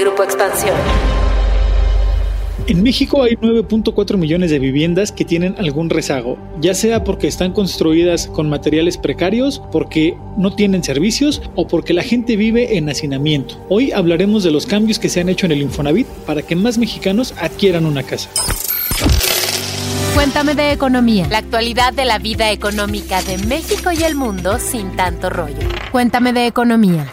Grupo 0.00 0.22
Expansión. 0.22 0.74
En 2.66 2.82
México 2.82 3.22
hay 3.22 3.34
9.4 3.34 4.16
millones 4.16 4.50
de 4.50 4.58
viviendas 4.58 5.12
que 5.12 5.26
tienen 5.26 5.56
algún 5.58 5.90
rezago, 5.90 6.38
ya 6.58 6.72
sea 6.72 7.04
porque 7.04 7.26
están 7.26 7.52
construidas 7.52 8.26
con 8.26 8.48
materiales 8.48 8.96
precarios, 8.96 9.60
porque 9.70 10.16
no 10.38 10.54
tienen 10.54 10.82
servicios 10.82 11.42
o 11.54 11.66
porque 11.66 11.92
la 11.92 12.02
gente 12.02 12.36
vive 12.36 12.78
en 12.78 12.88
hacinamiento. 12.88 13.62
Hoy 13.68 13.92
hablaremos 13.92 14.42
de 14.42 14.50
los 14.50 14.64
cambios 14.64 14.98
que 14.98 15.10
se 15.10 15.20
han 15.20 15.28
hecho 15.28 15.44
en 15.44 15.52
el 15.52 15.60
Infonavit 15.60 16.06
para 16.24 16.40
que 16.40 16.56
más 16.56 16.78
mexicanos 16.78 17.34
adquieran 17.38 17.84
una 17.84 18.02
casa. 18.02 18.30
Cuéntame 20.14 20.54
de 20.54 20.72
economía. 20.72 21.26
La 21.28 21.38
actualidad 21.38 21.92
de 21.92 22.06
la 22.06 22.18
vida 22.18 22.50
económica 22.52 23.20
de 23.22 23.36
México 23.38 23.90
y 23.92 24.02
el 24.02 24.14
mundo 24.14 24.58
sin 24.58 24.96
tanto 24.96 25.28
rollo. 25.28 25.68
Cuéntame 25.92 26.32
de 26.32 26.46
economía. 26.46 27.10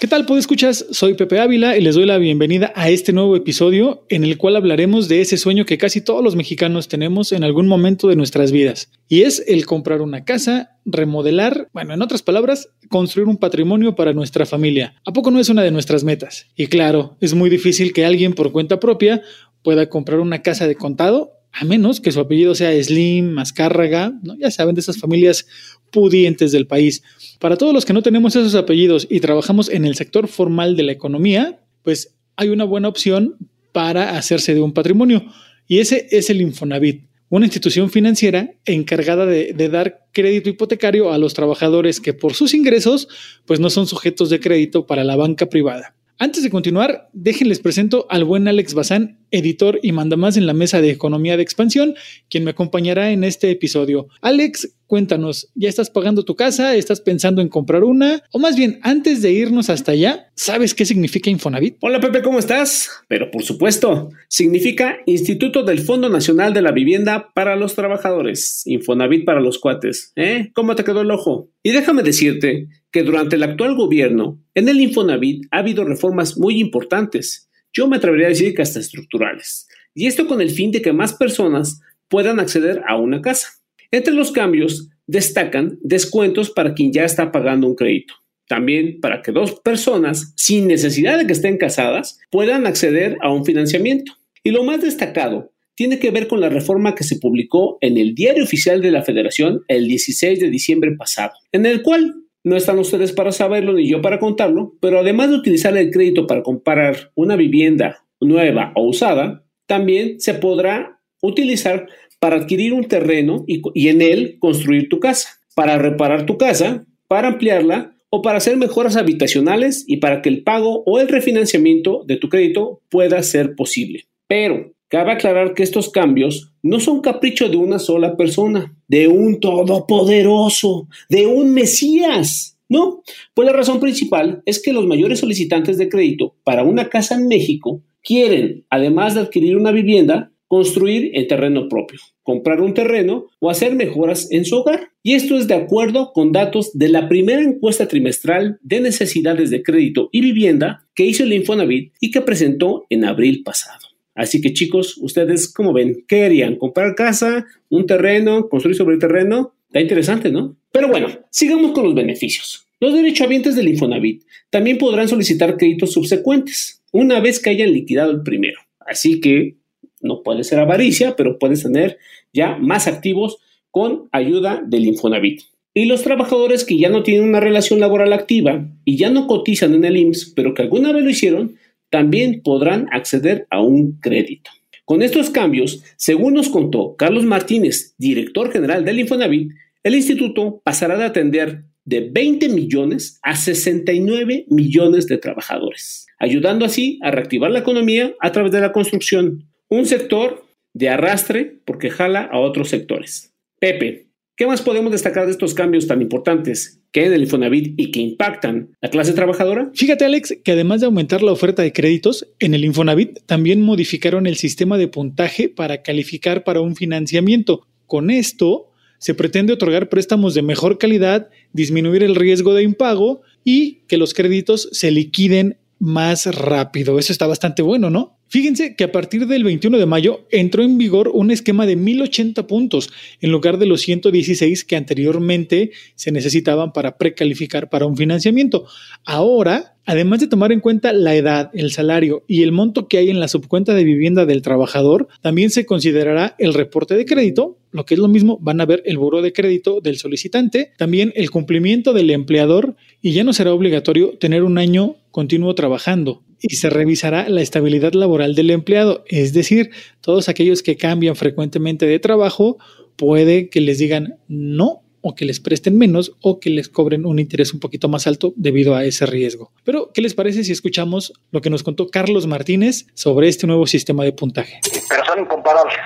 ¿Qué 0.00 0.06
tal, 0.06 0.26
escuchas? 0.38 0.86
Soy 0.92 1.14
Pepe 1.14 1.40
Ávila 1.40 1.76
y 1.76 1.80
les 1.80 1.96
doy 1.96 2.06
la 2.06 2.18
bienvenida 2.18 2.72
a 2.76 2.88
este 2.88 3.12
nuevo 3.12 3.34
episodio 3.34 4.06
en 4.08 4.22
el 4.22 4.38
cual 4.38 4.54
hablaremos 4.54 5.08
de 5.08 5.20
ese 5.20 5.36
sueño 5.36 5.64
que 5.64 5.76
casi 5.76 6.00
todos 6.00 6.22
los 6.22 6.36
mexicanos 6.36 6.86
tenemos 6.86 7.32
en 7.32 7.42
algún 7.42 7.66
momento 7.66 8.06
de 8.06 8.14
nuestras 8.14 8.52
vidas. 8.52 8.92
Y 9.08 9.22
es 9.22 9.42
el 9.48 9.66
comprar 9.66 10.00
una 10.00 10.24
casa, 10.24 10.76
remodelar, 10.84 11.68
bueno, 11.72 11.94
en 11.94 12.02
otras 12.02 12.22
palabras, 12.22 12.68
construir 12.88 13.26
un 13.26 13.38
patrimonio 13.38 13.96
para 13.96 14.12
nuestra 14.12 14.46
familia. 14.46 14.94
¿A 15.04 15.12
poco 15.12 15.32
no 15.32 15.40
es 15.40 15.48
una 15.48 15.64
de 15.64 15.72
nuestras 15.72 16.04
metas? 16.04 16.46
Y 16.54 16.68
claro, 16.68 17.16
es 17.20 17.34
muy 17.34 17.50
difícil 17.50 17.92
que 17.92 18.06
alguien 18.06 18.34
por 18.34 18.52
cuenta 18.52 18.78
propia 18.78 19.22
pueda 19.64 19.88
comprar 19.88 20.20
una 20.20 20.42
casa 20.42 20.68
de 20.68 20.76
contado 20.76 21.37
a 21.52 21.64
menos 21.64 22.00
que 22.00 22.12
su 22.12 22.20
apellido 22.20 22.54
sea 22.54 22.72
Slim, 22.82 23.30
Mascárraga, 23.32 24.12
¿no? 24.22 24.36
ya 24.38 24.50
saben, 24.50 24.74
de 24.74 24.80
esas 24.80 24.98
familias 24.98 25.46
pudientes 25.90 26.52
del 26.52 26.66
país. 26.66 27.02
Para 27.38 27.56
todos 27.56 27.72
los 27.72 27.84
que 27.84 27.92
no 27.92 28.02
tenemos 28.02 28.36
esos 28.36 28.54
apellidos 28.54 29.06
y 29.10 29.20
trabajamos 29.20 29.68
en 29.68 29.84
el 29.84 29.94
sector 29.94 30.28
formal 30.28 30.76
de 30.76 30.82
la 30.82 30.92
economía, 30.92 31.60
pues 31.82 32.14
hay 32.36 32.50
una 32.50 32.64
buena 32.64 32.88
opción 32.88 33.36
para 33.72 34.16
hacerse 34.16 34.54
de 34.54 34.60
un 34.60 34.72
patrimonio 34.72 35.24
y 35.66 35.80
ese 35.80 36.08
es 36.10 36.30
el 36.30 36.40
Infonavit, 36.40 37.04
una 37.28 37.46
institución 37.46 37.90
financiera 37.90 38.52
encargada 38.64 39.26
de, 39.26 39.52
de, 39.52 39.68
dar 39.68 40.06
crédito 40.12 40.48
hipotecario 40.48 41.12
a 41.12 41.18
los 41.18 41.34
trabajadores 41.34 42.00
que 42.00 42.14
por 42.14 42.34
sus 42.34 42.54
ingresos 42.54 43.08
pues 43.44 43.60
no 43.60 43.68
son 43.68 43.86
sujetos 43.86 44.30
de 44.30 44.40
crédito 44.40 44.86
para 44.86 45.04
la 45.04 45.16
banca 45.16 45.46
privada. 45.46 45.94
Antes 46.18 46.42
de 46.42 46.50
continuar, 46.50 47.10
déjenles 47.12 47.60
presento 47.60 48.06
al 48.10 48.24
buen 48.24 48.48
Alex 48.48 48.74
Bazán, 48.74 49.17
editor 49.30 49.78
y 49.82 49.92
mandamás 49.92 50.36
en 50.36 50.46
la 50.46 50.54
mesa 50.54 50.80
de 50.80 50.90
economía 50.90 51.36
de 51.36 51.42
expansión, 51.42 51.94
quien 52.28 52.44
me 52.44 52.50
acompañará 52.50 53.10
en 53.10 53.24
este 53.24 53.50
episodio. 53.50 54.08
Alex, 54.20 54.68
Cuéntanos, 54.88 55.50
¿ya 55.54 55.68
estás 55.68 55.90
pagando 55.90 56.24
tu 56.24 56.34
casa? 56.34 56.74
¿Estás 56.74 57.02
pensando 57.02 57.42
en 57.42 57.50
comprar 57.50 57.84
una? 57.84 58.22
O 58.32 58.38
más 58.38 58.56
bien, 58.56 58.80
antes 58.80 59.20
de 59.20 59.30
irnos 59.32 59.68
hasta 59.68 59.92
allá, 59.92 60.30
¿sabes 60.34 60.72
qué 60.72 60.86
significa 60.86 61.28
Infonavit? 61.28 61.76
Hola 61.82 62.00
Pepe, 62.00 62.22
¿cómo 62.22 62.38
estás? 62.38 62.88
Pero 63.06 63.30
por 63.30 63.42
supuesto, 63.42 64.08
significa 64.28 64.96
Instituto 65.04 65.62
del 65.62 65.80
Fondo 65.80 66.08
Nacional 66.08 66.54
de 66.54 66.62
la 66.62 66.72
Vivienda 66.72 67.32
para 67.34 67.54
los 67.54 67.74
Trabajadores, 67.74 68.62
Infonavit 68.64 69.26
para 69.26 69.42
los 69.42 69.58
cuates. 69.58 70.14
¿Eh? 70.16 70.52
¿Cómo 70.54 70.74
te 70.74 70.84
quedó 70.84 71.02
el 71.02 71.10
ojo? 71.10 71.50
Y 71.62 71.72
déjame 71.72 72.02
decirte 72.02 72.68
que 72.90 73.02
durante 73.02 73.36
el 73.36 73.42
actual 73.42 73.74
gobierno, 73.74 74.42
en 74.54 74.70
el 74.70 74.80
Infonavit 74.80 75.44
ha 75.50 75.58
habido 75.58 75.84
reformas 75.84 76.38
muy 76.38 76.58
importantes. 76.60 77.47
Yo 77.78 77.86
me 77.86 77.98
atrevería 77.98 78.26
a 78.26 78.30
decir 78.30 78.56
que 78.56 78.62
hasta 78.62 78.80
estructurales. 78.80 79.68
Y 79.94 80.08
esto 80.08 80.26
con 80.26 80.40
el 80.40 80.50
fin 80.50 80.72
de 80.72 80.82
que 80.82 80.92
más 80.92 81.12
personas 81.12 81.80
puedan 82.08 82.40
acceder 82.40 82.82
a 82.88 82.96
una 82.96 83.22
casa. 83.22 83.50
Entre 83.92 84.12
los 84.12 84.32
cambios 84.32 84.88
destacan 85.06 85.78
descuentos 85.80 86.50
para 86.50 86.74
quien 86.74 86.92
ya 86.92 87.04
está 87.04 87.30
pagando 87.30 87.68
un 87.68 87.76
crédito. 87.76 88.14
También 88.48 88.98
para 88.98 89.22
que 89.22 89.30
dos 89.30 89.60
personas, 89.60 90.32
sin 90.34 90.66
necesidad 90.66 91.18
de 91.18 91.26
que 91.28 91.34
estén 91.34 91.56
casadas, 91.56 92.18
puedan 92.32 92.66
acceder 92.66 93.16
a 93.22 93.32
un 93.32 93.44
financiamiento. 93.44 94.12
Y 94.42 94.50
lo 94.50 94.64
más 94.64 94.82
destacado 94.82 95.52
tiene 95.76 96.00
que 96.00 96.10
ver 96.10 96.26
con 96.26 96.40
la 96.40 96.48
reforma 96.48 96.96
que 96.96 97.04
se 97.04 97.20
publicó 97.20 97.78
en 97.80 97.96
el 97.96 98.16
Diario 98.16 98.42
Oficial 98.42 98.82
de 98.82 98.90
la 98.90 99.04
Federación 99.04 99.62
el 99.68 99.86
16 99.86 100.40
de 100.40 100.50
diciembre 100.50 100.96
pasado, 100.96 101.34
en 101.52 101.64
el 101.64 101.82
cual 101.82 102.24
no 102.48 102.56
están 102.56 102.78
ustedes 102.78 103.12
para 103.12 103.32
saberlo 103.32 103.74
ni 103.74 103.88
yo 103.88 104.02
para 104.02 104.18
contarlo, 104.18 104.74
pero 104.80 105.00
además 105.00 105.30
de 105.30 105.36
utilizar 105.36 105.76
el 105.76 105.90
crédito 105.90 106.26
para 106.26 106.42
comprar 106.42 107.12
una 107.14 107.36
vivienda 107.36 108.04
nueva 108.20 108.72
o 108.74 108.88
usada, 108.88 109.44
también 109.66 110.18
se 110.20 110.34
podrá 110.34 110.98
utilizar 111.22 111.86
para 112.18 112.36
adquirir 112.36 112.72
un 112.72 112.84
terreno 112.84 113.44
y, 113.46 113.88
en 113.88 114.02
él 114.02 114.38
construir 114.40 114.88
tu 114.88 114.98
casa, 114.98 115.38
para 115.54 115.78
reparar 115.78 116.26
tu 116.26 116.38
casa, 116.38 116.86
para 117.06 117.28
ampliarla 117.28 117.94
o 118.10 118.22
para 118.22 118.38
hacer 118.38 118.56
mejoras 118.56 118.96
habitacionales 118.96 119.84
y 119.86 119.98
para 119.98 120.22
que 120.22 120.28
el 120.28 120.42
pago 120.42 120.82
o 120.86 120.98
el 120.98 121.08
refinanciamiento 121.08 122.04
de 122.06 122.16
tu 122.16 122.28
crédito 122.28 122.80
pueda 122.88 123.22
ser 123.22 123.54
posible. 123.54 124.06
Pero 124.26 124.72
cabe 124.88 125.12
aclarar 125.12 125.54
que 125.54 125.62
estos 125.62 125.90
cambios 125.90 126.52
no 126.62 126.80
son 126.80 127.00
capricho 127.00 127.48
de 127.48 127.56
una 127.56 127.78
sola 127.78 128.16
persona, 128.16 128.74
de 128.88 129.08
un 129.08 129.40
todopoderoso, 129.40 130.88
de 131.08 131.26
un 131.26 131.52
Mesías. 131.52 132.56
No, 132.68 133.02
pues 133.32 133.46
la 133.46 133.54
razón 133.54 133.80
principal 133.80 134.42
es 134.44 134.60
que 134.60 134.74
los 134.74 134.86
mayores 134.86 135.20
solicitantes 135.20 135.78
de 135.78 135.88
crédito 135.88 136.34
para 136.44 136.64
una 136.64 136.90
casa 136.90 137.14
en 137.14 137.26
México 137.26 137.82
quieren, 138.02 138.66
además 138.68 139.14
de 139.14 139.22
adquirir 139.22 139.56
una 139.56 139.72
vivienda, 139.72 140.32
construir 140.48 141.10
el 141.14 141.26
terreno 141.26 141.68
propio, 141.68 141.98
comprar 142.22 142.60
un 142.60 142.74
terreno 142.74 143.26
o 143.38 143.50
hacer 143.50 143.74
mejoras 143.74 144.30
en 144.30 144.44
su 144.44 144.56
hogar. 144.56 144.90
Y 145.02 145.14
esto 145.14 145.36
es 145.36 145.46
de 145.46 145.54
acuerdo 145.54 146.12
con 146.12 146.32
datos 146.32 146.70
de 146.72 146.88
la 146.88 147.08
primera 147.08 147.42
encuesta 147.42 147.88
trimestral 147.88 148.58
de 148.62 148.80
necesidades 148.80 149.50
de 149.50 149.62
crédito 149.62 150.08
y 150.12 150.20
vivienda 150.20 150.86
que 150.94 151.06
hizo 151.06 151.22
el 151.22 151.32
Infonavit 151.32 151.94
y 152.00 152.10
que 152.10 152.22
presentó 152.22 152.84
en 152.90 153.04
abril 153.04 153.42
pasado. 153.42 153.87
Así 154.18 154.40
que 154.40 154.52
chicos, 154.52 154.98
ustedes, 154.98 155.46
¿cómo 155.46 155.72
ven? 155.72 156.04
¿Qué 156.08 156.24
harían? 156.24 156.56
¿Comprar 156.56 156.96
casa? 156.96 157.46
¿Un 157.68 157.86
terreno? 157.86 158.48
¿Construir 158.48 158.76
sobre 158.76 158.94
el 158.94 159.00
terreno? 159.00 159.54
Está 159.68 159.80
interesante, 159.80 160.32
¿no? 160.32 160.56
Pero 160.72 160.88
bueno, 160.88 161.06
sigamos 161.30 161.70
con 161.70 161.84
los 161.84 161.94
beneficios. 161.94 162.66
Los 162.80 162.94
derechohabientes 162.94 163.54
del 163.54 163.68
Infonavit 163.68 164.24
también 164.50 164.76
podrán 164.76 165.06
solicitar 165.06 165.56
créditos 165.56 165.92
subsecuentes 165.92 166.82
una 166.90 167.20
vez 167.20 167.38
que 167.38 167.50
hayan 167.50 167.72
liquidado 167.72 168.10
el 168.10 168.24
primero. 168.24 168.58
Así 168.80 169.20
que 169.20 169.54
no 170.00 170.24
puede 170.24 170.42
ser 170.42 170.58
avaricia, 170.58 171.14
pero 171.14 171.38
puedes 171.38 171.62
tener 171.62 171.98
ya 172.32 172.56
más 172.56 172.88
activos 172.88 173.38
con 173.70 174.08
ayuda 174.10 174.60
del 174.66 174.86
Infonavit. 174.86 175.42
Y 175.74 175.84
los 175.84 176.02
trabajadores 176.02 176.64
que 176.64 176.76
ya 176.76 176.88
no 176.88 177.04
tienen 177.04 177.22
una 177.22 177.38
relación 177.38 177.78
laboral 177.78 178.12
activa 178.12 178.66
y 178.84 178.96
ya 178.96 179.10
no 179.10 179.28
cotizan 179.28 179.74
en 179.74 179.84
el 179.84 179.96
IMSS, 179.96 180.32
pero 180.34 180.54
que 180.54 180.62
alguna 180.62 180.90
vez 180.92 181.04
lo 181.04 181.10
hicieron, 181.10 181.56
también 181.90 182.42
podrán 182.42 182.88
acceder 182.92 183.46
a 183.50 183.60
un 183.62 183.98
crédito. 184.00 184.50
Con 184.84 185.02
estos 185.02 185.30
cambios, 185.30 185.84
según 185.96 186.34
nos 186.34 186.48
contó 186.48 186.96
Carlos 186.96 187.24
Martínez, 187.24 187.94
director 187.98 188.50
general 188.50 188.84
del 188.84 189.00
Infonavit, 189.00 189.52
el 189.82 189.94
instituto 189.94 190.60
pasará 190.64 190.96
de 190.96 191.04
atender 191.04 191.64
de 191.84 192.08
20 192.10 192.48
millones 192.50 193.18
a 193.22 193.36
69 193.36 194.46
millones 194.48 195.06
de 195.06 195.18
trabajadores, 195.18 196.06
ayudando 196.18 196.64
así 196.64 196.98
a 197.02 197.10
reactivar 197.10 197.50
la 197.50 197.60
economía 197.60 198.14
a 198.20 198.32
través 198.32 198.52
de 198.52 198.60
la 198.60 198.72
construcción, 198.72 199.44
un 199.68 199.86
sector 199.86 200.44
de 200.74 200.88
arrastre 200.90 201.60
porque 201.64 201.90
jala 201.90 202.22
a 202.22 202.38
otros 202.38 202.68
sectores. 202.68 203.34
Pepe, 203.58 204.08
¿qué 204.36 204.46
más 204.46 204.62
podemos 204.62 204.92
destacar 204.92 205.26
de 205.26 205.32
estos 205.32 205.54
cambios 205.54 205.86
tan 205.86 206.02
importantes 206.02 206.77
que 206.92 207.00
hay 207.00 207.06
en 207.06 207.12
el 207.14 207.22
Infonavit 207.22 207.78
y 207.78 207.90
que 207.90 208.00
impactan 208.00 208.70
la 208.80 208.90
clase 208.90 209.12
trabajadora? 209.12 209.70
Fíjate, 209.74 210.04
Alex, 210.04 210.38
que 210.42 210.52
además 210.52 210.80
de 210.80 210.86
aumentar 210.86 211.22
la 211.22 211.32
oferta 211.32 211.62
de 211.62 211.72
créditos, 211.72 212.26
en 212.38 212.54
el 212.54 212.64
Infonavit 212.64 213.20
también 213.26 213.62
modificaron 213.62 214.26
el 214.26 214.36
sistema 214.36 214.78
de 214.78 214.88
puntaje 214.88 215.48
para 215.48 215.82
calificar 215.82 216.44
para 216.44 216.60
un 216.60 216.76
financiamiento. 216.76 217.66
Con 217.86 218.10
esto, 218.10 218.72
se 218.98 219.14
pretende 219.14 219.52
otorgar 219.52 219.88
préstamos 219.88 220.34
de 220.34 220.42
mejor 220.42 220.78
calidad, 220.78 221.28
disminuir 221.52 222.02
el 222.02 222.16
riesgo 222.16 222.54
de 222.54 222.64
impago 222.64 223.22
y 223.44 223.80
que 223.86 223.96
los 223.96 224.14
créditos 224.14 224.68
se 224.72 224.90
liquiden 224.90 225.58
más 225.78 226.26
rápido. 226.26 226.98
Eso 226.98 227.12
está 227.12 227.26
bastante 227.26 227.62
bueno, 227.62 227.90
¿no? 227.90 228.17
Fíjense 228.30 228.76
que 228.76 228.84
a 228.84 228.92
partir 228.92 229.26
del 229.26 229.42
21 229.42 229.78
de 229.78 229.86
mayo 229.86 230.26
entró 230.30 230.62
en 230.62 230.76
vigor 230.76 231.10
un 231.14 231.30
esquema 231.30 231.64
de 231.64 231.76
1080 231.76 232.46
puntos 232.46 232.90
en 233.22 233.32
lugar 233.32 233.56
de 233.56 233.64
los 233.64 233.80
116 233.80 234.66
que 234.66 234.76
anteriormente 234.76 235.70
se 235.94 236.12
necesitaban 236.12 236.74
para 236.74 236.98
precalificar 236.98 237.70
para 237.70 237.86
un 237.86 237.96
financiamiento. 237.96 238.66
Ahora, 239.06 239.76
además 239.86 240.20
de 240.20 240.26
tomar 240.26 240.52
en 240.52 240.60
cuenta 240.60 240.92
la 240.92 241.14
edad, 241.14 241.50
el 241.54 241.70
salario 241.70 242.22
y 242.26 242.42
el 242.42 242.52
monto 242.52 242.86
que 242.86 242.98
hay 242.98 243.08
en 243.08 243.18
la 243.18 243.28
subcuenta 243.28 243.72
de 243.72 243.84
vivienda 243.84 244.26
del 244.26 244.42
trabajador, 244.42 245.08
también 245.22 245.48
se 245.48 245.64
considerará 245.64 246.36
el 246.38 246.52
reporte 246.52 246.96
de 246.96 247.06
crédito, 247.06 247.56
lo 247.70 247.86
que 247.86 247.94
es 247.94 248.00
lo 248.00 248.08
mismo, 248.08 248.36
van 248.42 248.60
a 248.60 248.66
ver 248.66 248.82
el 248.84 248.98
buro 248.98 249.22
de 249.22 249.32
crédito 249.32 249.80
del 249.80 249.96
solicitante, 249.96 250.72
también 250.76 251.14
el 251.16 251.30
cumplimiento 251.30 251.94
del 251.94 252.10
empleador 252.10 252.76
y 253.00 253.12
ya 253.12 253.24
no 253.24 253.32
será 253.32 253.54
obligatorio 253.54 254.18
tener 254.18 254.42
un 254.42 254.58
año 254.58 254.96
continuo 255.12 255.54
trabajando 255.54 256.27
y 256.40 256.56
se 256.56 256.70
revisará 256.70 257.28
la 257.28 257.40
estabilidad 257.40 257.92
laboral 257.92 258.34
del 258.34 258.50
empleado, 258.50 259.04
es 259.06 259.32
decir, 259.32 259.70
todos 260.00 260.28
aquellos 260.28 260.62
que 260.62 260.76
cambian 260.76 261.16
frecuentemente 261.16 261.86
de 261.86 261.98
trabajo 261.98 262.58
puede 262.96 263.48
que 263.48 263.60
les 263.60 263.78
digan 263.78 264.18
no 264.28 264.82
o 265.00 265.14
que 265.14 265.24
les 265.24 265.40
presten 265.40 265.78
menos 265.78 266.12
o 266.20 266.40
que 266.40 266.50
les 266.50 266.68
cobren 266.68 267.06
un 267.06 267.18
interés 267.18 267.54
un 267.54 267.60
poquito 267.60 267.88
más 267.88 268.06
alto 268.06 268.32
debido 268.36 268.74
a 268.74 268.84
ese 268.84 269.06
riesgo. 269.06 269.52
Pero, 269.64 269.90
¿qué 269.92 270.00
les 270.02 270.14
parece 270.14 270.44
si 270.44 270.52
escuchamos 270.52 271.12
lo 271.30 271.40
que 271.40 271.50
nos 271.50 271.62
contó 271.62 271.88
Carlos 271.88 272.26
Martínez 272.26 272.86
sobre 272.94 273.28
este 273.28 273.46
nuevo 273.46 273.66
sistema 273.66 274.04
de 274.04 274.12
puntaje? 274.12 274.60
Pero 274.88 275.04
son 275.04 275.20
incomparables. 275.20 275.78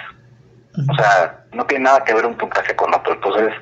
O 0.75 0.95
sea, 0.95 1.45
no 1.53 1.67
tiene 1.67 1.85
nada 1.85 2.03
que 2.03 2.15
ver 2.15 2.25
un 2.25 2.37
puntaje 2.37 2.75
con 2.75 2.95
otro. 2.95 3.13
Entonces, 3.13 3.53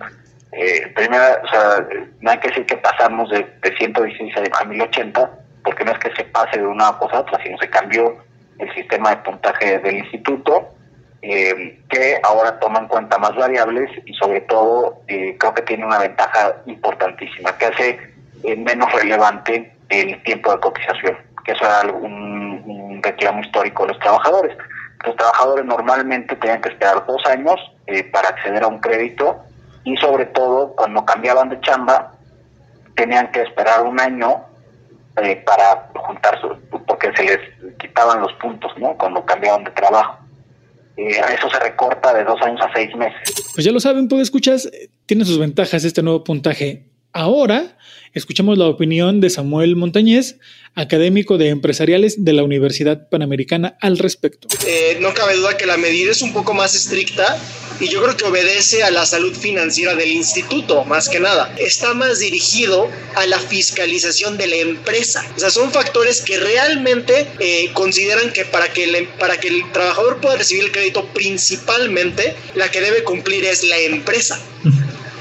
eh, 0.52 0.92
primera, 0.94 1.42
o 1.44 1.48
sea, 1.48 1.88
no 2.20 2.30
hay 2.30 2.38
que 2.38 2.48
decir 2.48 2.66
que 2.66 2.76
pasamos 2.76 3.30
de, 3.30 3.38
de 3.38 3.76
116 3.76 4.48
a 4.58 4.64
1080, 4.64 5.40
porque 5.64 5.84
no 5.84 5.92
es 5.92 5.98
que 5.98 6.14
se 6.14 6.24
pase 6.24 6.58
de 6.58 6.66
una 6.66 6.96
cosa 6.98 7.18
a 7.18 7.20
otra, 7.20 7.42
sino 7.42 7.58
se 7.58 7.68
cambió 7.68 8.16
el 8.58 8.74
sistema 8.74 9.10
de 9.10 9.16
puntaje 9.18 9.78
del 9.78 9.96
instituto, 9.98 10.68
eh, 11.22 11.78
que 11.88 12.18
ahora 12.22 12.58
toma 12.60 12.80
en 12.80 12.88
cuenta 12.88 13.18
más 13.18 13.34
variables 13.36 13.90
y 14.06 14.14
sobre 14.14 14.40
todo 14.42 15.02
eh, 15.06 15.36
creo 15.38 15.54
que 15.54 15.62
tiene 15.62 15.84
una 15.84 15.98
ventaja 15.98 16.56
importantísima, 16.66 17.56
que 17.58 17.66
hace 17.66 17.98
eh, 18.42 18.56
menos 18.56 18.90
relevante 18.92 19.74
el 19.88 20.22
tiempo 20.22 20.52
de 20.52 20.60
cotización, 20.60 21.18
que 21.44 21.52
eso 21.52 21.64
era 21.64 21.92
un, 21.92 22.62
un 22.64 23.02
reclamo 23.02 23.40
histórico 23.40 23.82
de 23.84 23.92
los 23.92 23.98
trabajadores. 24.00 24.56
Los 25.04 25.16
trabajadores 25.16 25.64
normalmente 25.64 26.36
tenían 26.36 26.60
que 26.60 26.70
esperar 26.70 27.04
dos 27.06 27.22
años 27.26 27.56
para 28.12 28.28
acceder 28.28 28.62
a 28.62 28.68
un 28.68 28.78
crédito 28.80 29.42
y 29.84 29.96
sobre 29.96 30.26
todo 30.26 30.74
cuando 30.76 31.04
cambiaban 31.04 31.48
de 31.48 31.60
chamba 31.60 32.12
tenían 32.94 33.30
que 33.32 33.42
esperar 33.42 33.82
un 33.82 33.98
año 33.98 34.44
eh, 35.16 35.42
para 35.44 35.90
juntar 35.94 36.40
su, 36.40 36.48
porque 36.86 37.10
se 37.16 37.24
les 37.24 37.38
quitaban 37.78 38.20
los 38.20 38.32
puntos, 38.34 38.72
¿no? 38.78 38.96
Cuando 38.96 39.24
cambiaban 39.24 39.64
de 39.64 39.70
trabajo. 39.72 40.18
Eh, 40.96 41.20
a 41.20 41.34
eso 41.34 41.48
se 41.48 41.58
recorta 41.58 42.12
de 42.14 42.24
dos 42.24 42.40
años 42.42 42.60
a 42.60 42.72
seis 42.74 42.94
meses. 42.94 43.20
Pues 43.54 43.64
ya 43.64 43.72
lo 43.72 43.80
saben, 43.80 44.08
pues 44.08 44.22
escuchas, 44.22 44.70
tiene 45.06 45.24
sus 45.24 45.38
ventajas 45.38 45.84
este 45.84 46.02
nuevo 46.02 46.24
puntaje. 46.24 46.86
Ahora 47.12 47.76
escuchamos 48.12 48.58
la 48.58 48.66
opinión 48.66 49.20
de 49.20 49.30
Samuel 49.30 49.76
Montañez, 49.76 50.38
académico 50.74 51.38
de 51.38 51.48
empresariales 51.48 52.24
de 52.24 52.32
la 52.32 52.44
Universidad 52.44 53.08
Panamericana 53.08 53.76
al 53.80 53.98
respecto. 53.98 54.48
Eh, 54.66 54.98
no 55.00 55.12
cabe 55.14 55.36
duda 55.36 55.56
que 55.56 55.66
la 55.66 55.76
medida 55.76 56.12
es 56.12 56.22
un 56.22 56.32
poco 56.32 56.54
más 56.54 56.74
estricta 56.74 57.36
y 57.80 57.88
yo 57.88 58.02
creo 58.02 58.16
que 58.16 58.24
obedece 58.24 58.82
a 58.82 58.90
la 58.90 59.06
salud 59.06 59.34
financiera 59.34 59.94
del 59.94 60.10
instituto, 60.12 60.84
más 60.84 61.08
que 61.08 61.18
nada. 61.18 61.52
Está 61.58 61.94
más 61.94 62.18
dirigido 62.18 62.90
a 63.16 63.26
la 63.26 63.38
fiscalización 63.38 64.36
de 64.36 64.46
la 64.46 64.56
empresa. 64.56 65.24
O 65.36 65.40
sea, 65.40 65.50
son 65.50 65.72
factores 65.72 66.20
que 66.20 66.38
realmente 66.38 67.26
eh, 67.38 67.70
consideran 67.72 68.32
que 68.32 68.44
para 68.44 68.72
que, 68.72 68.84
el, 68.84 69.08
para 69.18 69.40
que 69.40 69.48
el 69.48 69.72
trabajador 69.72 70.20
pueda 70.20 70.36
recibir 70.36 70.64
el 70.64 70.72
crédito, 70.72 71.06
principalmente 71.14 72.36
la 72.54 72.70
que 72.70 72.80
debe 72.80 73.02
cumplir 73.02 73.44
es 73.46 73.64
la 73.64 73.78
empresa. 73.78 74.38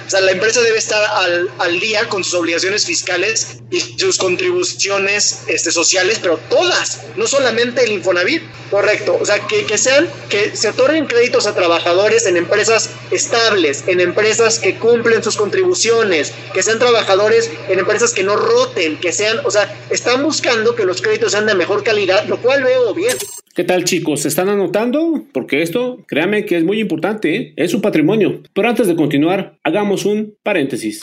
O 0.09 0.11
sea, 0.11 0.21
la 0.21 0.31
empresa 0.31 0.59
debe 0.61 0.79
estar 0.79 1.03
al, 1.03 1.51
al, 1.59 1.79
día 1.79 2.09
con 2.09 2.23
sus 2.23 2.33
obligaciones 2.33 2.83
fiscales 2.83 3.59
y 3.69 3.79
sus 3.79 4.17
contribuciones 4.17 5.41
este, 5.45 5.71
sociales, 5.71 6.17
pero 6.19 6.39
todas, 6.49 7.01
no 7.15 7.27
solamente 7.27 7.83
el 7.83 7.91
Infonavit. 7.91 8.41
Correcto. 8.71 9.19
O 9.21 9.23
sea, 9.23 9.45
que, 9.45 9.67
que 9.67 9.77
sean, 9.77 10.09
que 10.27 10.55
se 10.55 10.69
otorguen 10.69 11.05
créditos 11.05 11.45
a 11.45 11.53
trabajadores 11.53 12.25
en 12.25 12.37
empresas 12.37 12.89
estables, 13.11 13.83
en 13.85 13.99
empresas 13.99 14.57
que 14.57 14.79
cumplen 14.79 15.23
sus 15.23 15.37
contribuciones, 15.37 16.33
que 16.55 16.63
sean 16.63 16.79
trabajadores 16.79 17.51
en 17.67 17.77
empresas 17.77 18.11
que 18.11 18.23
no 18.23 18.35
roten, 18.35 18.99
que 18.99 19.13
sean, 19.13 19.39
o 19.45 19.51
sea, 19.51 19.71
están 19.91 20.23
buscando 20.23 20.73
que 20.73 20.85
los 20.85 21.03
créditos 21.03 21.33
sean 21.33 21.45
de 21.45 21.53
mejor 21.53 21.83
calidad, 21.83 22.25
lo 22.25 22.41
cual 22.41 22.63
veo 22.63 22.95
bien. 22.95 23.15
¿Qué 23.59 23.65
tal 23.65 23.83
chicos? 23.83 24.21
¿Se 24.21 24.29
están 24.29 24.47
anotando? 24.47 25.25
Porque 25.33 25.61
esto, 25.61 26.05
créanme 26.07 26.45
que 26.45 26.55
es 26.55 26.63
muy 26.63 26.79
importante, 26.79 27.35
¿eh? 27.35 27.53
es 27.57 27.71
su 27.71 27.81
patrimonio. 27.81 28.41
Pero 28.53 28.69
antes 28.69 28.87
de 28.87 28.95
continuar, 28.95 29.59
hagamos 29.65 30.05
un 30.05 30.37
paréntesis. 30.43 31.01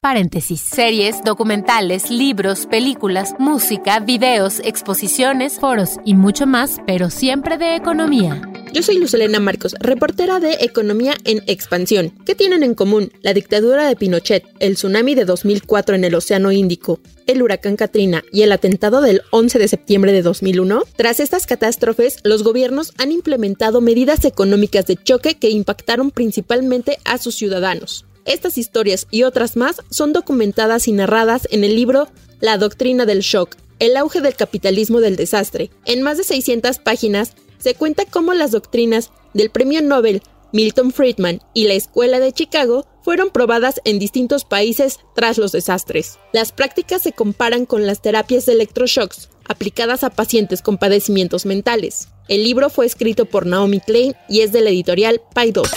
Paréntesis. 0.00 0.60
Series, 0.60 1.24
documentales, 1.24 2.08
libros, 2.08 2.66
películas, 2.66 3.34
música, 3.40 3.98
videos, 3.98 4.60
exposiciones, 4.60 5.58
foros 5.58 5.98
y 6.04 6.14
mucho 6.14 6.46
más, 6.46 6.80
pero 6.86 7.10
siempre 7.10 7.58
de 7.58 7.74
economía. 7.74 8.40
Yo 8.74 8.82
soy 8.82 8.98
Lucelena 8.98 9.38
Marcos, 9.38 9.76
reportera 9.78 10.40
de 10.40 10.54
Economía 10.54 11.14
en 11.22 11.44
Expansión. 11.46 12.12
¿Qué 12.26 12.34
tienen 12.34 12.64
en 12.64 12.74
común 12.74 13.12
la 13.22 13.32
dictadura 13.32 13.86
de 13.86 13.94
Pinochet, 13.94 14.42
el 14.58 14.74
tsunami 14.74 15.14
de 15.14 15.24
2004 15.24 15.94
en 15.94 16.02
el 16.02 16.16
Océano 16.16 16.50
Índico, 16.50 16.98
el 17.28 17.40
huracán 17.40 17.76
Katrina 17.76 18.24
y 18.32 18.42
el 18.42 18.50
atentado 18.50 19.00
del 19.00 19.22
11 19.30 19.60
de 19.60 19.68
septiembre 19.68 20.10
de 20.10 20.22
2001? 20.22 20.82
Tras 20.96 21.20
estas 21.20 21.46
catástrofes, 21.46 22.18
los 22.24 22.42
gobiernos 22.42 22.92
han 22.98 23.12
implementado 23.12 23.80
medidas 23.80 24.24
económicas 24.24 24.86
de 24.86 24.96
choque 24.96 25.36
que 25.36 25.50
impactaron 25.50 26.10
principalmente 26.10 26.98
a 27.04 27.18
sus 27.18 27.36
ciudadanos. 27.36 28.06
Estas 28.24 28.58
historias 28.58 29.06
y 29.12 29.22
otras 29.22 29.56
más 29.56 29.82
son 29.88 30.12
documentadas 30.12 30.88
y 30.88 30.92
narradas 30.92 31.46
en 31.52 31.62
el 31.62 31.76
libro 31.76 32.08
La 32.40 32.58
Doctrina 32.58 33.06
del 33.06 33.20
Shock, 33.20 33.54
el 33.78 33.96
auge 33.96 34.20
del 34.20 34.34
capitalismo 34.34 35.00
del 35.00 35.14
desastre. 35.14 35.70
En 35.84 36.02
más 36.02 36.18
de 36.18 36.24
600 36.24 36.78
páginas 36.78 37.34
se 37.64 37.74
cuenta 37.74 38.04
cómo 38.04 38.34
las 38.34 38.50
doctrinas 38.50 39.10
del 39.32 39.48
premio 39.48 39.80
Nobel 39.80 40.22
Milton 40.52 40.92
Friedman 40.92 41.40
y 41.54 41.66
la 41.66 41.72
Escuela 41.72 42.20
de 42.20 42.30
Chicago 42.30 42.86
fueron 43.02 43.30
probadas 43.30 43.80
en 43.86 43.98
distintos 43.98 44.44
países 44.44 45.00
tras 45.14 45.38
los 45.38 45.50
desastres. 45.50 46.18
Las 46.34 46.52
prácticas 46.52 47.02
se 47.02 47.12
comparan 47.12 47.64
con 47.64 47.86
las 47.86 48.02
terapias 48.02 48.44
de 48.44 48.52
electroshocks 48.52 49.30
aplicadas 49.48 50.04
a 50.04 50.10
pacientes 50.10 50.60
con 50.60 50.76
padecimientos 50.76 51.46
mentales. 51.46 52.08
El 52.28 52.44
libro 52.44 52.68
fue 52.68 52.84
escrito 52.84 53.24
por 53.24 53.46
Naomi 53.46 53.80
Klein 53.80 54.14
y 54.28 54.42
es 54.42 54.52
de 54.52 54.60
la 54.60 54.68
editorial 54.68 55.22
Paidos. 55.32 55.70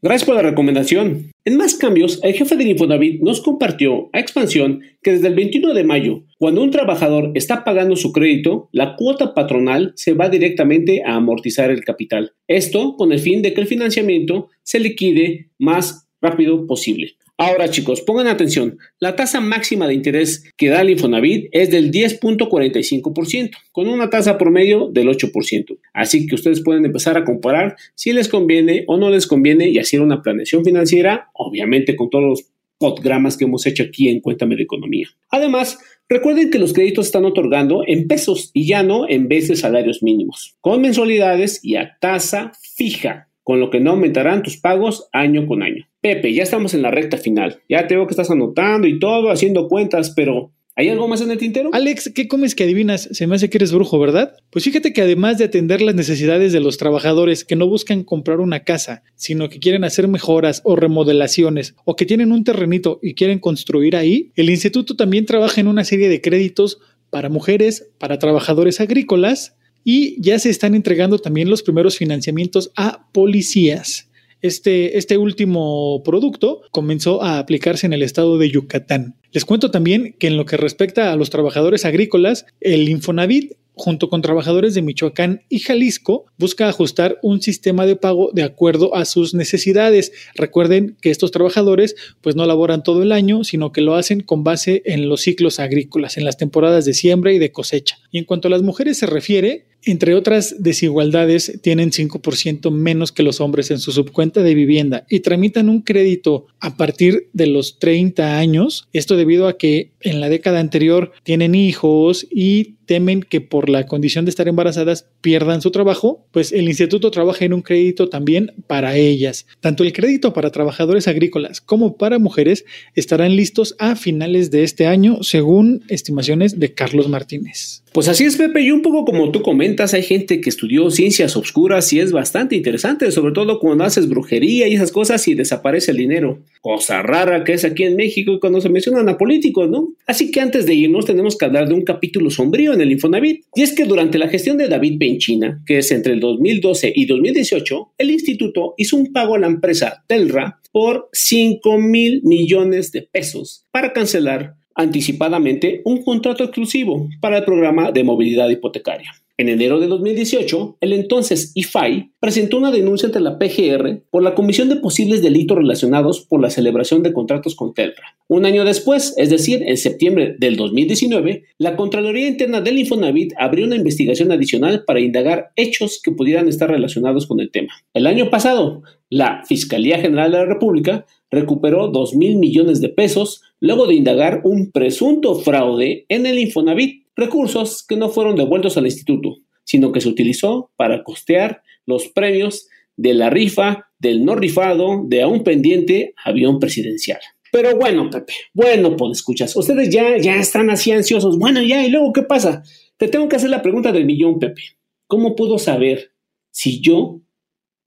Gracias 0.00 0.26
por 0.26 0.36
la 0.36 0.42
recomendación. 0.42 1.32
En 1.44 1.56
más 1.56 1.74
cambios, 1.74 2.20
el 2.22 2.32
jefe 2.32 2.54
del 2.54 2.68
Infonavit 2.68 3.20
nos 3.20 3.40
compartió 3.40 4.10
a 4.12 4.20
expansión 4.20 4.80
que 5.02 5.10
desde 5.10 5.26
el 5.26 5.34
21 5.34 5.74
de 5.74 5.82
mayo, 5.82 6.22
cuando 6.38 6.62
un 6.62 6.70
trabajador 6.70 7.32
está 7.34 7.64
pagando 7.64 7.96
su 7.96 8.12
crédito, 8.12 8.68
la 8.70 8.94
cuota 8.94 9.34
patronal 9.34 9.92
se 9.96 10.12
va 10.12 10.28
directamente 10.28 11.02
a 11.04 11.16
amortizar 11.16 11.72
el 11.72 11.82
capital. 11.82 12.32
Esto 12.46 12.94
con 12.96 13.10
el 13.10 13.18
fin 13.18 13.42
de 13.42 13.52
que 13.52 13.60
el 13.60 13.66
financiamiento 13.66 14.50
se 14.62 14.78
liquide 14.78 15.50
más 15.58 16.08
rápido 16.20 16.64
posible. 16.68 17.16
Ahora 17.40 17.70
chicos, 17.70 18.00
pongan 18.00 18.26
atención, 18.26 18.78
la 18.98 19.14
tasa 19.14 19.40
máxima 19.40 19.86
de 19.86 19.94
interés 19.94 20.42
que 20.56 20.70
da 20.70 20.80
el 20.80 20.90
Infonavit 20.90 21.48
es 21.52 21.70
del 21.70 21.92
10.45%, 21.92 23.50
con 23.70 23.86
una 23.86 24.10
tasa 24.10 24.36
promedio 24.36 24.88
del 24.88 25.06
8%. 25.06 25.78
Así 25.92 26.26
que 26.26 26.34
ustedes 26.34 26.64
pueden 26.64 26.84
empezar 26.84 27.16
a 27.16 27.24
comparar 27.24 27.76
si 27.94 28.12
les 28.12 28.28
conviene 28.28 28.82
o 28.88 28.96
no 28.96 29.08
les 29.08 29.28
conviene 29.28 29.68
y 29.68 29.78
hacer 29.78 30.00
una 30.00 30.20
planeación 30.20 30.64
financiera, 30.64 31.30
obviamente 31.32 31.94
con 31.94 32.10
todos 32.10 32.24
los 32.24 32.44
podgramas 32.76 33.36
que 33.36 33.44
hemos 33.44 33.64
hecho 33.66 33.84
aquí 33.84 34.08
en 34.08 34.18
Cuéntame 34.18 34.56
de 34.56 34.64
Economía. 34.64 35.06
Además, 35.30 35.78
recuerden 36.08 36.50
que 36.50 36.58
los 36.58 36.72
créditos 36.72 37.06
están 37.06 37.24
otorgando 37.24 37.82
en 37.86 38.08
pesos 38.08 38.50
y 38.52 38.66
ya 38.66 38.82
no 38.82 39.08
en 39.08 39.28
vez 39.28 39.46
de 39.46 39.54
salarios 39.54 40.02
mínimos, 40.02 40.56
con 40.60 40.82
mensualidades 40.82 41.60
y 41.62 41.76
a 41.76 41.96
tasa 42.00 42.50
fija 42.74 43.27
con 43.48 43.60
lo 43.60 43.70
que 43.70 43.80
no 43.80 43.92
aumentarán 43.92 44.42
tus 44.42 44.58
pagos 44.58 45.08
año 45.10 45.46
con 45.46 45.62
año. 45.62 45.88
Pepe, 46.02 46.34
ya 46.34 46.42
estamos 46.42 46.74
en 46.74 46.82
la 46.82 46.90
recta 46.90 47.16
final. 47.16 47.62
Ya 47.66 47.86
te 47.86 47.96
veo 47.96 48.06
que 48.06 48.12
estás 48.12 48.30
anotando 48.30 48.86
y 48.86 48.98
todo, 48.98 49.30
haciendo 49.30 49.68
cuentas, 49.68 50.12
pero 50.14 50.52
¿hay 50.76 50.90
algo 50.90 51.08
más 51.08 51.22
en 51.22 51.30
el 51.30 51.38
tintero? 51.38 51.70
Alex, 51.72 52.12
¿qué 52.14 52.28
comes 52.28 52.54
que 52.54 52.64
adivinas? 52.64 53.08
Se 53.10 53.26
me 53.26 53.36
hace 53.36 53.48
que 53.48 53.56
eres 53.56 53.72
brujo, 53.72 53.98
¿verdad? 53.98 54.34
Pues 54.50 54.66
fíjate 54.66 54.92
que 54.92 55.00
además 55.00 55.38
de 55.38 55.46
atender 55.46 55.80
las 55.80 55.94
necesidades 55.94 56.52
de 56.52 56.60
los 56.60 56.76
trabajadores 56.76 57.46
que 57.46 57.56
no 57.56 57.66
buscan 57.66 58.04
comprar 58.04 58.40
una 58.40 58.64
casa, 58.64 59.02
sino 59.14 59.48
que 59.48 59.60
quieren 59.60 59.82
hacer 59.82 60.08
mejoras 60.08 60.60
o 60.66 60.76
remodelaciones, 60.76 61.74
o 61.86 61.96
que 61.96 62.04
tienen 62.04 62.32
un 62.32 62.44
terrenito 62.44 62.98
y 63.02 63.14
quieren 63.14 63.38
construir 63.38 63.96
ahí, 63.96 64.30
el 64.36 64.50
instituto 64.50 64.94
también 64.94 65.24
trabaja 65.24 65.58
en 65.58 65.68
una 65.68 65.84
serie 65.84 66.10
de 66.10 66.20
créditos 66.20 66.80
para 67.08 67.30
mujeres, 67.30 67.88
para 67.98 68.18
trabajadores 68.18 68.82
agrícolas, 68.82 69.56
y 69.84 70.20
ya 70.20 70.38
se 70.38 70.50
están 70.50 70.74
entregando 70.74 71.18
también 71.18 71.50
los 71.50 71.62
primeros 71.62 71.96
financiamientos 71.96 72.70
a 72.76 73.06
policías. 73.12 74.08
Este, 74.40 74.98
este, 74.98 75.18
último 75.18 76.02
producto 76.04 76.60
comenzó 76.70 77.22
a 77.22 77.38
aplicarse 77.38 77.86
en 77.86 77.92
el 77.92 78.02
estado 78.02 78.38
de 78.38 78.50
Yucatán. 78.50 79.16
Les 79.32 79.44
cuento 79.44 79.72
también 79.72 80.14
que 80.18 80.28
en 80.28 80.36
lo 80.36 80.44
que 80.44 80.56
respecta 80.56 81.12
a 81.12 81.16
los 81.16 81.30
trabajadores 81.30 81.84
agrícolas, 81.84 82.46
el 82.60 82.88
Infonavit 82.88 83.54
junto 83.78 84.08
con 84.10 84.20
trabajadores 84.20 84.74
de 84.74 84.82
Michoacán 84.82 85.42
y 85.48 85.60
Jalisco, 85.60 86.26
busca 86.36 86.68
ajustar 86.68 87.18
un 87.22 87.40
sistema 87.40 87.86
de 87.86 87.96
pago 87.96 88.30
de 88.32 88.42
acuerdo 88.42 88.94
a 88.94 89.04
sus 89.04 89.34
necesidades. 89.34 90.12
Recuerden 90.34 90.96
que 91.00 91.10
estos 91.10 91.30
trabajadores 91.30 91.94
pues 92.20 92.36
no 92.36 92.44
laboran 92.44 92.82
todo 92.82 93.02
el 93.02 93.12
año, 93.12 93.44
sino 93.44 93.72
que 93.72 93.80
lo 93.80 93.94
hacen 93.94 94.20
con 94.20 94.44
base 94.44 94.82
en 94.84 95.08
los 95.08 95.22
ciclos 95.22 95.60
agrícolas, 95.60 96.18
en 96.18 96.24
las 96.24 96.36
temporadas 96.36 96.84
de 96.84 96.94
siembra 96.94 97.32
y 97.32 97.38
de 97.38 97.52
cosecha. 97.52 97.98
Y 98.10 98.18
en 98.18 98.24
cuanto 98.24 98.48
a 98.48 98.50
las 98.50 98.62
mujeres 98.62 98.98
se 98.98 99.06
refiere, 99.06 99.66
entre 99.90 100.14
otras 100.14 100.56
desigualdades, 100.58 101.58
tienen 101.62 101.90
5% 101.90 102.70
menos 102.70 103.12
que 103.12 103.22
los 103.22 103.40
hombres 103.40 103.70
en 103.70 103.78
su 103.78 103.92
subcuenta 103.92 104.42
de 104.42 104.54
vivienda 104.54 105.06
y 105.08 105.20
tramitan 105.20 105.68
un 105.68 105.82
crédito 105.82 106.46
a 106.60 106.76
partir 106.76 107.28
de 107.32 107.46
los 107.46 107.78
30 107.78 108.38
años. 108.38 108.88
Esto 108.92 109.16
debido 109.16 109.48
a 109.48 109.56
que 109.56 109.92
en 110.00 110.20
la 110.20 110.28
década 110.28 110.60
anterior 110.60 111.12
tienen 111.22 111.54
hijos 111.54 112.26
y 112.30 112.74
temen 112.88 113.22
que 113.22 113.42
por 113.42 113.68
la 113.68 113.86
condición 113.86 114.24
de 114.24 114.30
estar 114.30 114.48
embarazadas 114.48 115.06
pierdan 115.20 115.60
su 115.60 115.70
trabajo, 115.70 116.26
pues 116.32 116.52
el 116.52 116.68
instituto 116.68 117.10
trabaja 117.10 117.44
en 117.44 117.52
un 117.52 117.60
crédito 117.60 118.08
también 118.08 118.52
para 118.66 118.96
ellas. 118.96 119.46
Tanto 119.60 119.84
el 119.84 119.92
crédito 119.92 120.32
para 120.32 120.50
trabajadores 120.50 121.06
agrícolas 121.06 121.60
como 121.60 121.96
para 121.98 122.18
mujeres 122.18 122.64
estarán 122.94 123.36
listos 123.36 123.76
a 123.78 123.94
finales 123.94 124.50
de 124.50 124.64
este 124.64 124.86
año, 124.86 125.22
según 125.22 125.84
estimaciones 125.88 126.58
de 126.58 126.72
Carlos 126.72 127.08
Martínez. 127.08 127.82
Pues 127.98 128.06
así 128.06 128.22
es, 128.22 128.36
Pepe, 128.36 128.60
y 128.60 128.70
un 128.70 128.80
poco 128.80 129.04
como 129.04 129.32
tú 129.32 129.42
comentas, 129.42 129.92
hay 129.92 130.04
gente 130.04 130.40
que 130.40 130.50
estudió 130.50 130.88
ciencias 130.88 131.36
obscuras 131.36 131.92
y 131.92 131.98
es 131.98 132.12
bastante 132.12 132.54
interesante, 132.54 133.10
sobre 133.10 133.32
todo 133.32 133.58
cuando 133.58 133.82
haces 133.82 134.08
brujería 134.08 134.68
y 134.68 134.74
esas 134.74 134.92
cosas 134.92 135.26
y 135.26 135.34
desaparece 135.34 135.90
el 135.90 135.96
dinero. 135.96 136.44
Cosa 136.60 137.02
rara 137.02 137.42
que 137.42 137.54
es 137.54 137.64
aquí 137.64 137.82
en 137.82 137.96
México 137.96 138.38
cuando 138.38 138.60
se 138.60 138.68
mencionan 138.68 139.08
a 139.08 139.18
políticos, 139.18 139.68
¿no? 139.68 139.94
Así 140.06 140.30
que 140.30 140.40
antes 140.40 140.64
de 140.64 140.74
irnos 140.74 141.06
tenemos 141.06 141.36
que 141.36 141.46
hablar 141.46 141.66
de 141.66 141.74
un 141.74 141.82
capítulo 141.82 142.30
sombrío 142.30 142.72
en 142.72 142.82
el 142.82 142.92
Infonavit, 142.92 143.44
y 143.56 143.62
es 143.62 143.72
que 143.72 143.84
durante 143.84 144.16
la 144.18 144.28
gestión 144.28 144.58
de 144.58 144.68
David 144.68 144.94
Benchina, 144.96 145.60
que 145.66 145.78
es 145.78 145.90
entre 145.90 146.12
el 146.12 146.20
2012 146.20 146.92
y 146.94 147.04
2018, 147.04 147.94
el 147.98 148.10
instituto 148.12 148.74
hizo 148.76 148.96
un 148.96 149.12
pago 149.12 149.34
a 149.34 149.40
la 149.40 149.48
empresa 149.48 150.04
Telra 150.06 150.60
por 150.70 151.08
5 151.12 151.78
mil 151.78 152.22
millones 152.22 152.92
de 152.92 153.02
pesos 153.02 153.64
para 153.72 153.92
cancelar 153.92 154.57
anticipadamente 154.78 155.82
un 155.84 156.02
contrato 156.02 156.44
exclusivo 156.44 157.08
para 157.20 157.38
el 157.38 157.44
programa 157.44 157.92
de 157.92 158.04
movilidad 158.04 158.48
hipotecaria. 158.48 159.12
En 159.40 159.48
enero 159.48 159.78
de 159.78 159.86
2018, 159.86 160.78
el 160.80 160.92
entonces 160.92 161.52
IFAI 161.54 162.10
presentó 162.18 162.58
una 162.58 162.72
denuncia 162.72 163.06
ante 163.06 163.20
la 163.20 163.38
PGR 163.38 164.02
por 164.10 164.24
la 164.24 164.34
comisión 164.34 164.68
de 164.68 164.76
posibles 164.76 165.22
delitos 165.22 165.56
relacionados 165.56 166.22
por 166.22 166.40
la 166.40 166.50
celebración 166.50 167.04
de 167.04 167.12
contratos 167.12 167.54
con 167.54 167.72
Telra. 167.72 168.16
Un 168.26 168.46
año 168.46 168.64
después, 168.64 169.14
es 169.16 169.30
decir, 169.30 169.62
en 169.64 169.76
septiembre 169.76 170.34
del 170.40 170.56
2019, 170.56 171.44
la 171.58 171.76
Contraloría 171.76 172.26
Interna 172.26 172.60
del 172.60 172.78
Infonavit 172.78 173.32
abrió 173.38 173.64
una 173.64 173.76
investigación 173.76 174.32
adicional 174.32 174.82
para 174.84 175.00
indagar 175.00 175.52
hechos 175.54 176.00
que 176.02 176.10
pudieran 176.10 176.48
estar 176.48 176.68
relacionados 176.68 177.28
con 177.28 177.38
el 177.38 177.52
tema. 177.52 177.72
El 177.94 178.08
año 178.08 178.30
pasado, 178.30 178.82
la 179.08 179.42
Fiscalía 179.46 180.00
General 180.00 180.32
de 180.32 180.38
la 180.38 180.46
República 180.46 181.06
recuperó 181.30 181.88
2 181.88 182.14
mil 182.14 182.36
millones 182.36 182.80
de 182.80 182.88
pesos 182.88 183.42
luego 183.60 183.86
de 183.86 183.94
indagar 183.94 184.40
un 184.44 184.70
presunto 184.70 185.34
fraude 185.34 186.06
en 186.08 186.26
el 186.26 186.38
Infonavit 186.38 187.06
recursos 187.16 187.84
que 187.86 187.96
no 187.96 188.08
fueron 188.08 188.36
devueltos 188.36 188.76
al 188.76 188.86
instituto, 188.86 189.38
sino 189.64 189.92
que 189.92 190.00
se 190.00 190.08
utilizó 190.08 190.70
para 190.76 191.02
costear 191.02 191.62
los 191.84 192.08
premios 192.08 192.68
de 192.96 193.14
la 193.14 193.30
rifa, 193.30 193.86
del 193.98 194.24
no 194.24 194.34
rifado, 194.34 195.02
de 195.04 195.22
a 195.22 195.28
un 195.28 195.42
pendiente 195.42 196.14
avión 196.24 196.58
presidencial. 196.60 197.20
Pero 197.50 197.76
bueno, 197.76 198.10
Pepe, 198.10 198.34
bueno, 198.52 198.96
pues 198.96 199.18
escuchas, 199.18 199.56
ustedes 199.56 199.90
ya, 199.90 200.18
ya 200.18 200.36
están 200.36 200.70
así 200.70 200.92
ansiosos. 200.92 201.38
Bueno, 201.38 201.62
ya, 201.62 201.84
¿y 201.84 201.90
luego 201.90 202.12
qué 202.12 202.22
pasa? 202.22 202.62
Te 202.96 203.08
tengo 203.08 203.28
que 203.28 203.36
hacer 203.36 203.50
la 203.50 203.62
pregunta 203.62 203.92
del 203.92 204.04
millón, 204.04 204.38
Pepe. 204.38 204.62
¿Cómo 205.06 205.34
puedo 205.34 205.58
saber 205.58 206.12
si 206.50 206.80
yo 206.80 207.20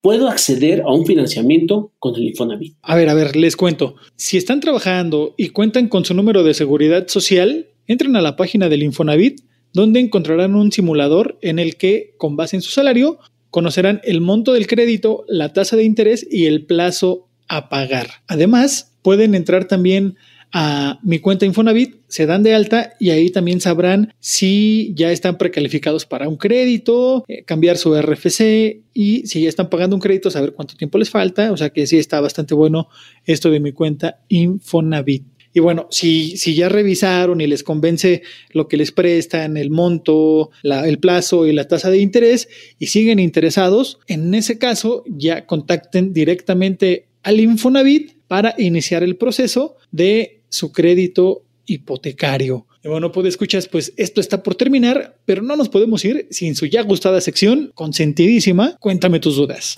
puedo 0.02 0.28
acceder 0.28 0.82
a 0.82 0.92
un 0.92 1.06
financiamiento 1.06 1.94
con 2.00 2.16
el 2.16 2.24
Infonavit? 2.24 2.76
A 2.82 2.96
ver, 2.96 3.10
a 3.10 3.14
ver, 3.14 3.36
les 3.36 3.56
cuento. 3.56 3.96
Si 4.16 4.38
están 4.38 4.60
trabajando 4.60 5.34
y 5.38 5.50
cuentan 5.50 5.88
con 5.88 6.04
su 6.04 6.14
número 6.14 6.44
de 6.44 6.54
seguridad 6.54 7.08
social, 7.08 7.68
entren 7.88 8.16
a 8.16 8.22
la 8.22 8.36
página 8.36 8.68
del 8.68 8.84
Infonavit, 8.84 9.42
donde 9.74 10.00
encontrarán 10.00 10.56
un 10.56 10.72
simulador 10.72 11.38
en 11.42 11.60
el 11.60 11.78
que, 11.78 12.16
con 12.18 12.36
base 12.36 12.58
en 12.58 12.62
su 12.62 12.72
salario, 12.72 13.20
conocerán 13.52 14.02
el 14.04 14.22
monto 14.22 14.54
del 14.54 14.68
crédito, 14.68 15.24
la 15.28 15.54
tasa 15.54 15.76
de 15.76 15.84
interés 15.84 16.28
y 16.30 16.46
el 16.46 16.66
plazo 16.66 17.28
a 17.48 17.70
pagar. 17.70 18.08
Además, 18.28 18.98
pueden 19.02 19.36
entrar 19.36 19.66
también 19.66 20.16
a 20.54 21.00
mi 21.04 21.20
cuenta 21.20 21.46
Infonavit, 21.46 21.96
se 22.08 22.26
dan 22.26 22.44
de 22.44 22.54
alta 22.54 22.94
y 23.00 23.12
ahí 23.12 23.30
también 23.30 23.62
sabrán 23.62 24.14
si 24.20 24.94
ya 24.96 25.12
están 25.12 25.38
precalificados 25.38 26.06
para 26.06 26.28
un 26.28 26.38
crédito, 26.38 27.24
eh, 27.28 27.44
cambiar 27.44 27.78
su 27.78 27.96
RFC 27.96 28.82
y 28.94 29.26
si 29.28 29.42
ya 29.42 29.50
están 29.50 29.70
pagando 29.70 29.96
un 29.96 30.02
crédito, 30.02 30.30
saber 30.30 30.54
cuánto 30.54 30.76
tiempo 30.76 30.98
les 30.98 31.10
falta. 31.10 31.52
O 31.52 31.58
sea 31.58 31.70
que 31.70 31.88
sí 31.88 31.98
está 31.98 32.20
bastante 32.20 32.54
bueno 32.54 32.90
esto 33.26 33.50
de 33.50 33.60
mi 33.60 33.72
cuenta 33.72 34.20
Infonavit. 34.28 35.26
Y 35.54 35.60
bueno, 35.60 35.88
si, 35.90 36.38
si 36.38 36.56
ya 36.56 36.70
revisaron 36.70 37.42
y 37.42 37.48
les 37.48 37.64
convence 37.64 38.22
lo 38.52 38.68
que 38.68 38.78
les 38.78 38.92
prestan, 38.92 39.58
el 39.58 39.70
monto, 39.70 40.50
el 40.64 41.00
plazo 41.00 41.46
y 41.46 41.54
la 41.54 41.68
tasa 41.68 41.90
de 41.90 41.98
interés 41.98 42.48
y 42.80 42.88
siguen 42.88 43.20
interesados, 43.20 44.00
en 44.08 44.34
ese 44.34 44.58
caso 44.58 45.04
ya 45.08 45.46
contacten 45.46 46.14
directamente 46.14 47.08
al 47.24 47.40
Infonavit 47.40 48.14
para 48.28 48.56
iniciar 48.58 49.04
el 49.04 49.18
proceso 49.18 49.76
de 49.92 50.41
su 50.52 50.72
crédito 50.72 51.44
hipotecario. 51.66 52.68
Y 52.84 52.90
bueno, 52.90 53.12
pues 53.12 53.28
escuchas, 53.28 53.68
pues 53.68 53.94
esto 53.98 54.22
está 54.22 54.44
por 54.44 54.56
terminar, 54.56 55.18
pero 55.26 55.42
no 55.42 55.56
nos 55.56 55.70
podemos 55.70 56.04
ir 56.04 56.28
sin 56.32 56.56
su 56.56 56.66
ya 56.66 56.84
gustada 56.84 57.22
sección, 57.22 57.72
consentidísima. 57.76 58.78
Cuéntame 58.80 59.20
tus 59.20 59.36
dudas. 59.36 59.76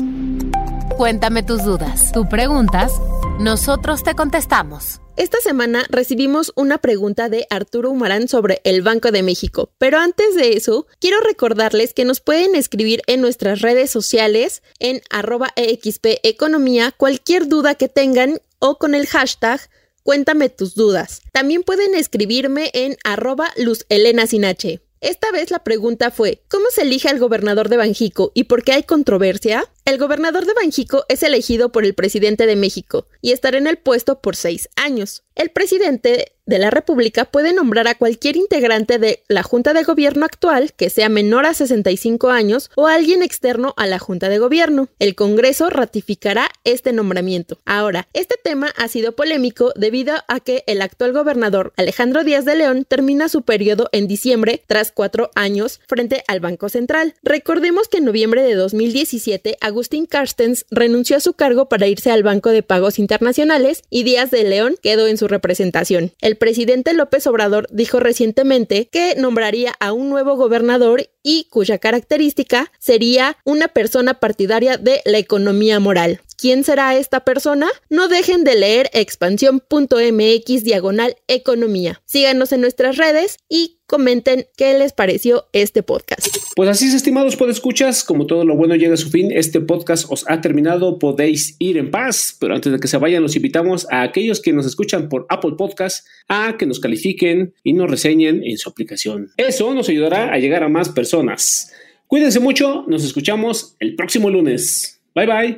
Cuéntame 0.98 1.44
tus 1.44 1.64
dudas. 1.64 2.12
Tú 2.14 2.28
preguntas, 2.30 2.92
nosotros 3.40 4.04
te 4.04 4.14
contestamos. 4.14 5.02
Esta 5.16 5.40
semana 5.42 5.86
recibimos 5.90 6.54
una 6.56 6.80
pregunta 6.80 7.30
de 7.30 7.46
Arturo 7.52 7.92
Humarán 7.92 8.28
sobre 8.28 8.62
el 8.64 8.82
Banco 8.82 9.12
de 9.12 9.22
México, 9.22 9.70
pero 9.78 10.00
antes 10.00 10.34
de 10.36 10.54
eso, 10.54 10.88
quiero 11.00 11.20
recordarles 11.20 11.94
que 11.94 12.06
nos 12.06 12.20
pueden 12.20 12.56
escribir 12.56 13.02
en 13.06 13.22
nuestras 13.22 13.62
redes 13.62 13.92
sociales 13.92 14.64
en 14.80 15.02
arroba 15.12 15.54
Economía 15.56 16.94
cualquier 16.98 17.48
duda 17.48 17.76
que 17.76 17.90
tengan 17.90 18.40
o 18.58 18.78
con 18.78 18.96
el 18.96 19.06
hashtag 19.06 19.62
Cuéntame 20.04 20.50
tus 20.50 20.76
dudas. 20.76 21.22
También 21.32 21.64
pueden 21.64 21.96
escribirme 21.96 22.72
en 22.74 22.98
arroba 23.06 23.50
Luz. 23.56 23.86
Esta 23.90 25.32
vez 25.32 25.50
la 25.50 25.64
pregunta 25.64 26.12
fue, 26.12 26.44
¿cómo 26.50 26.66
se 26.76 26.82
elige 26.82 27.08
al 27.08 27.20
gobernador 27.20 27.70
de 27.70 27.78
Banjico 27.78 28.32
y 28.34 28.44
por 28.44 28.64
qué 28.64 28.74
hay 28.74 28.84
controversia? 28.84 29.64
El 29.86 29.98
gobernador 29.98 30.46
de 30.46 30.54
Banjico 30.54 31.04
es 31.10 31.24
elegido 31.24 31.74
por 31.74 31.84
el 31.84 31.94
presidente 31.94 32.46
de 32.46 32.56
México 32.56 33.06
y 33.22 33.34
estará 33.34 33.58
en 33.58 33.68
el 33.68 33.78
puesto 33.78 34.22
por 34.22 34.38
seis 34.38 34.70
años. 34.78 35.24
El 35.36 35.50
presidente 35.50 36.34
de 36.46 36.60
la 36.60 36.70
República 36.70 37.26
puede 37.26 37.54
nombrar 37.54 37.88
a 37.88 37.96
cualquier 37.96 38.36
integrante 38.36 39.00
de 39.00 39.24
la 39.28 39.44
Junta 39.44 39.74
de 39.74 39.84
Gobierno 39.84 40.26
actual 40.26 40.74
que 40.74 40.90
sea 40.90 41.10
menor 41.10 41.46
a 41.46 41.54
65 41.54 42.30
años 42.30 42.70
o 42.76 42.88
alguien 42.88 43.24
externo 43.24 43.74
a 43.78 43.88
la 43.88 43.98
Junta 43.98 44.30
de 44.30 44.40
Gobierno. 44.40 44.90
El 45.00 45.16
Congreso 45.16 45.70
ratificará 45.70 46.50
este 46.66 46.92
nombramiento. 46.92 47.60
Ahora, 47.66 48.08
este 48.14 48.36
tema 48.44 48.74
ha 48.78 48.88
sido 48.90 49.16
polémico 49.16 49.72
debido 49.76 50.14
a 50.28 50.40
que 50.42 50.64
el 50.68 50.82
actual 50.82 51.14
gobernador 51.14 51.74
Alejandro 51.78 52.24
Díaz 52.24 52.46
de 52.46 52.56
León 52.56 52.86
termina 52.88 53.30
su 53.30 53.44
periodo 53.44 53.90
en 53.92 54.08
diciembre 54.08 54.64
tras 54.68 54.92
cuatro 54.92 55.32
años 55.36 55.80
frente 55.88 56.24
al 56.28 56.42
Banco 56.42 56.70
Central. 56.70 57.16
Recordemos 57.24 57.88
que 57.88 57.98
en 57.98 58.06
noviembre 58.06 58.44
de 58.44 58.56
2017 58.56 59.58
Agustín 59.74 60.06
Carstens 60.06 60.68
renunció 60.70 61.18
a 61.18 61.20
su 61.20 61.34
cargo 61.34 61.68
para 61.68 61.88
irse 61.88 62.12
al 62.12 62.22
Banco 62.22 62.52
de 62.52 62.62
Pagos 62.62 63.00
Internacionales 63.00 63.82
y 63.90 64.04
Díaz 64.04 64.30
de 64.30 64.44
León 64.44 64.76
quedó 64.84 65.08
en 65.08 65.18
su 65.18 65.28
representación. 65.28 66.12
El 66.22 66.38
presidente 66.38 66.94
López 66.94 67.26
Obrador 67.26 67.68
dijo 67.72 68.00
recientemente 68.00 68.88
que 68.92 69.16
nombraría 69.16 69.74
a 69.80 69.92
un 69.92 70.10
nuevo 70.10 70.36
gobernador 70.36 71.10
y 71.24 71.46
cuya 71.46 71.80
característica 71.80 72.72
sería 72.78 73.36
una 73.46 73.68
persona 73.68 74.20
partidaria 74.20 74.78
de 74.78 75.02
la 75.06 75.18
economía 75.18 75.80
moral. 75.80 76.22
¿Quién 76.38 76.64
será 76.64 76.96
esta 76.96 77.22
persona? 77.22 77.68
No 77.90 78.10
dejen 78.10 78.44
de 78.44 78.56
leer 78.56 78.92
expansión.mx 78.94 80.64
diagonal 80.64 81.16
economía. 81.28 82.02
Síganos 82.06 82.52
en 82.52 82.62
nuestras 82.62 82.98
redes 82.98 83.38
y 83.50 83.80
comenten 83.94 84.48
qué 84.58 84.76
les 84.76 84.92
pareció 84.92 85.46
este 85.54 85.84
podcast. 85.84 86.36
Pues 86.56 86.68
así 86.68 86.88
es, 86.88 86.96
estimados 86.96 87.36
podescuchas, 87.36 88.04
como 88.04 88.26
todo 88.26 88.44
lo 88.44 88.56
bueno 88.56 88.74
llega 88.74 88.96
a 88.96 88.98
su 88.98 89.12
fin, 89.12 89.32
este 89.32 89.62
podcast 89.62 90.08
os 90.10 90.26
ha 90.28 90.42
terminado, 90.42 90.98
podéis 90.98 91.56
ir 91.60 91.78
en 91.78 91.92
paz, 91.92 92.36
pero 92.40 92.56
antes 92.56 92.72
de 92.72 92.80
que 92.80 92.88
se 92.88 92.98
vayan 92.98 93.22
los 93.22 93.36
invitamos 93.36 93.86
a 93.92 94.02
aquellos 94.02 94.42
que 94.42 94.52
nos 94.52 94.66
escuchan 94.66 95.10
por 95.10 95.28
Apple 95.30 95.52
Podcast 95.60 96.08
a 96.28 96.58
que 96.58 96.66
nos 96.66 96.80
califiquen 96.80 97.54
y 97.64 97.74
nos 97.74 97.88
reseñen 97.88 98.42
en 98.44 98.58
su 98.58 98.68
aplicación. 98.68 99.30
Eso 99.38 99.72
nos 99.76 99.88
ayudará 99.90 100.34
a 100.34 100.40
llegar 100.40 100.64
a 100.64 100.70
más 100.70 100.90
personas. 100.90 101.72
Cuídense 102.08 102.40
mucho, 102.40 102.86
nos 102.88 103.04
escuchamos 103.04 103.76
el 103.80 103.96
próximo 103.96 104.32
lunes. 104.32 105.02
Bye 105.14 105.28
bye. 105.28 105.58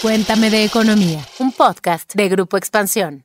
Cuéntame 0.00 0.48
de 0.48 0.62
Economía, 0.62 1.26
un 1.40 1.50
podcast 1.50 2.14
de 2.14 2.28
Grupo 2.28 2.56
Expansión. 2.56 3.24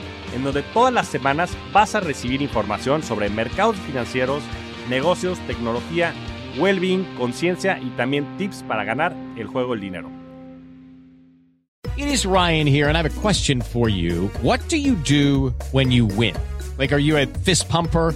en 0.33 0.43
donde 0.43 0.63
todas 0.63 0.93
las 0.93 1.07
semanas 1.07 1.55
vas 1.73 1.95
a 1.95 1.99
recibir 1.99 2.41
información 2.41 3.03
sobre 3.03 3.29
mercados 3.29 3.75
financieros, 3.77 4.43
negocios, 4.89 5.39
tecnología 5.47 6.13
well-being, 6.57 7.05
conciencia 7.17 7.79
y 7.79 7.89
también 7.91 8.25
tips 8.37 8.63
para 8.63 8.83
ganar 8.83 9.15
el 9.37 9.47
juego 9.47 9.71
del 9.71 9.81
dinero. 9.81 10.09
It 11.97 12.07
is 12.07 12.25
Ryan 12.25 12.67
here 12.67 12.87
and 12.87 12.97
I 12.97 13.01
have 13.01 13.05
a 13.05 13.21
question 13.21 13.61
for 13.61 13.89
you. 13.89 14.29
What 14.41 14.59
do 14.69 14.77
you 14.77 14.95
do 14.95 15.53
when 15.71 15.91
you 15.91 16.05
win? 16.05 16.35
Like, 16.77 16.93
are 16.93 16.99
you 16.99 17.17
a 17.17 17.25
fist 17.25 17.69
pumper? 17.69 18.15